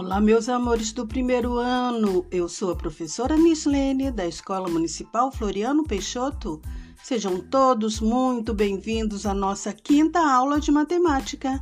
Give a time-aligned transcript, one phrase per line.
[0.00, 2.24] Olá, meus amores do primeiro ano.
[2.30, 6.62] Eu sou a professora Mislene da Escola Municipal Floriano Peixoto.
[7.02, 11.60] Sejam todos muito bem-vindos à nossa quinta aula de matemática.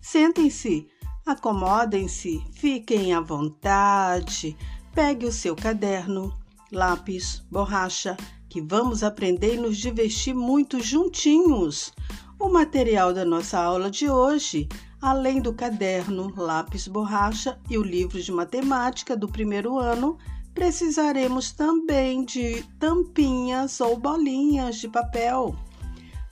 [0.00, 0.88] Sentem-se,
[1.26, 4.56] acomodem-se, fiquem à vontade.
[4.94, 6.34] Pegue o seu caderno,
[6.72, 8.16] lápis, borracha,
[8.48, 11.92] que vamos aprender e nos divertir muito juntinhos.
[12.38, 14.70] O material da nossa aula de hoje
[15.04, 20.16] Além do caderno, lápis, borracha e o livro de matemática do primeiro ano,
[20.54, 25.54] precisaremos também de tampinhas ou bolinhas de papel.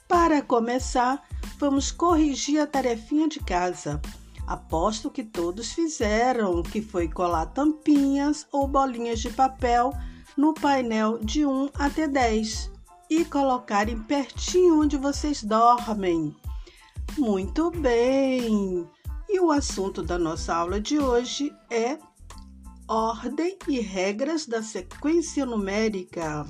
[0.09, 1.23] Para começar,
[1.59, 4.01] vamos corrigir a tarefinha de casa.
[4.47, 9.93] Aposto que todos fizeram, que foi colar tampinhas ou bolinhas de papel
[10.35, 12.73] no painel de 1 até 10
[13.11, 16.35] e colocarem pertinho onde vocês dormem.
[17.19, 18.89] Muito bem!
[19.29, 21.99] E o assunto da nossa aula de hoje é
[22.89, 26.47] ordem e regras da sequência numérica.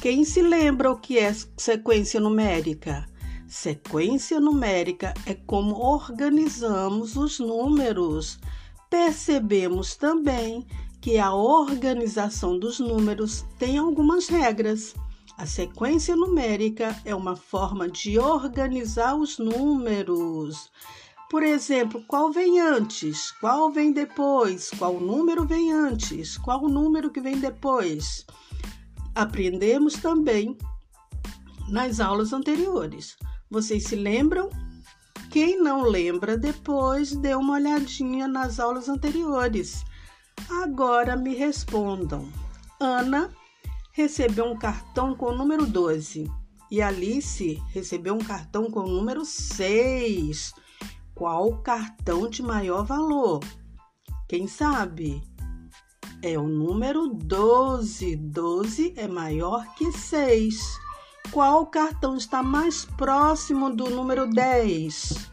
[0.00, 3.06] Quem se lembra o que é sequência numérica?
[3.46, 8.40] Sequência numérica é como organizamos os números.
[8.90, 10.66] Percebemos também
[11.00, 14.94] que a organização dos números tem algumas regras.
[15.36, 20.70] A sequência numérica é uma forma de organizar os números.
[21.28, 23.32] Por exemplo, qual vem antes?
[23.40, 24.70] Qual vem depois?
[24.78, 26.38] Qual número vem antes?
[26.38, 28.24] Qual número que vem depois?
[29.12, 30.56] Aprendemos também
[31.68, 33.16] nas aulas anteriores.
[33.50, 34.48] Vocês se lembram?
[35.30, 39.84] Quem não lembra, depois dê uma olhadinha nas aulas anteriores.
[40.62, 42.30] Agora me respondam.
[42.78, 43.30] Ana
[43.94, 46.28] recebeu um cartão com o número 12
[46.68, 50.52] e Alice recebeu um cartão com o número 6.
[51.14, 53.38] Qual cartão de maior valor?
[54.28, 55.22] Quem sabe?
[56.20, 58.16] É o número 12.
[58.16, 60.58] 12 é maior que 6.
[61.30, 65.30] Qual cartão está mais próximo do número 10?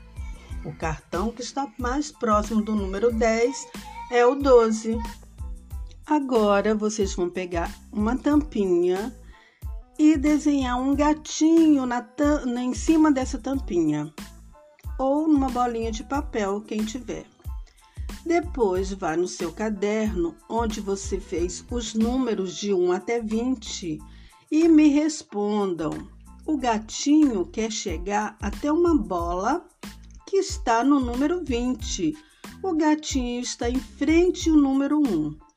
[0.64, 3.68] O cartão que está mais próximo do número 10
[4.12, 5.00] é o 12.
[6.12, 9.18] Agora vocês vão pegar uma tampinha
[9.98, 12.06] e desenhar um gatinho na,
[12.46, 14.14] na, em cima dessa tampinha
[15.00, 17.26] ou numa bolinha de papel, quem tiver.
[18.26, 23.98] Depois vá no seu caderno onde você fez os números de 1 até 20
[24.52, 25.92] e me respondam.
[26.46, 29.66] O gatinho quer chegar até uma bola
[30.28, 32.18] que está no número 20.
[32.62, 35.51] O gatinho está em frente ao número 1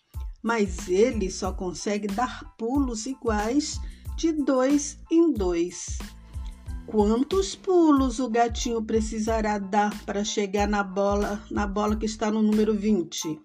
[0.45, 3.81] mas ele só consegue dar pulos iguais
[4.15, 5.99] de dois em dois.
[6.87, 12.43] Quantos pulos o gatinho precisará dar para chegar na bola, na bola que está no
[12.43, 13.41] número 20?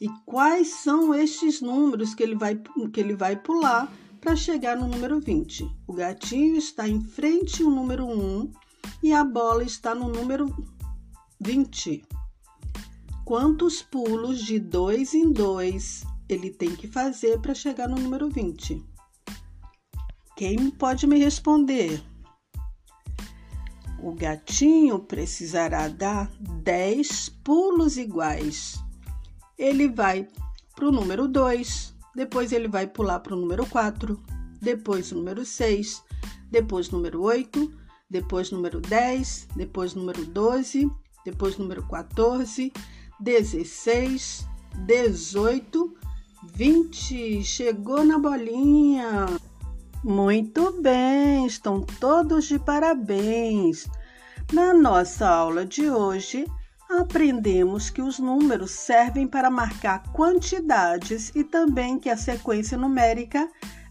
[0.00, 2.58] E quais são estes números que ele vai,
[2.90, 5.70] que ele vai pular para chegar no número 20?
[5.86, 8.50] O gatinho está em frente ao número 1
[9.02, 10.46] e a bola está no número
[11.38, 12.02] 20.
[13.22, 18.82] Quantos pulos de dois em dois ele tem que fazer para chegar no número 20?
[20.36, 22.02] Quem pode me responder?
[24.02, 28.82] O gatinho precisará dar 10 pulos iguais.
[29.56, 30.26] Ele vai
[30.74, 34.20] para o número 2, depois ele vai pular para o número 4,
[34.60, 36.02] depois o número 6,
[36.50, 37.72] depois o número 8,
[38.10, 40.90] depois o número 10, depois o número 12,
[41.24, 42.72] depois o número 14,
[43.20, 44.46] 16,
[44.86, 46.01] 18
[46.62, 49.26] 20, chegou na bolinha.
[50.04, 53.88] Muito bem, estão todos de parabéns.
[54.52, 56.46] Na nossa aula de hoje,
[56.88, 63.48] aprendemos que os números servem para marcar quantidades e também que a sequência numérica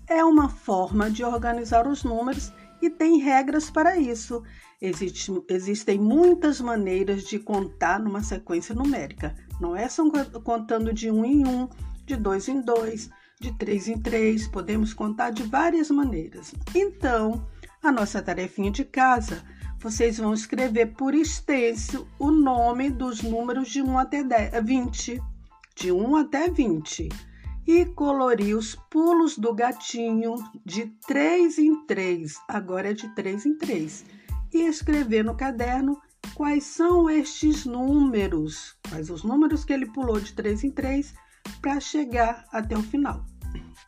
[0.07, 4.43] é uma forma de organizar os números e tem regras para isso.
[4.81, 9.35] Existe, existem muitas maneiras de contar numa sequência numérica.
[9.59, 10.09] Não é só
[10.41, 11.67] contando de um em um
[12.11, 13.09] de dois em dois,
[13.39, 16.53] de três em três, podemos contar de várias maneiras.
[16.75, 17.47] Então,
[17.81, 19.41] a nossa tarefinha de casa,
[19.79, 25.23] vocês vão escrever por extenso o nome dos números de 1 até 10, 20,
[25.73, 27.07] de 1 até 20,
[27.65, 30.35] e colorir os pulos do gatinho
[30.65, 34.03] de 3 em 3, agora é de 3 em 3,
[34.53, 35.97] e escrever no caderno
[36.35, 41.13] quais são estes números, quais os números que ele pulou de 3 em 3
[41.61, 43.25] para chegar até o final.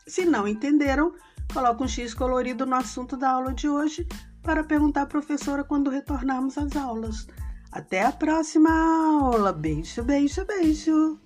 [0.06, 1.14] Se não entenderam,
[1.52, 4.06] coloque um X colorido no assunto da aula de hoje
[4.42, 7.26] para perguntar à professora quando retornarmos às aulas.
[7.72, 9.52] Até a próxima aula.
[9.52, 11.18] Beijo, beijo, beijo.